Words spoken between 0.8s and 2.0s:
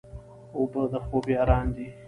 د خوب یاران دي.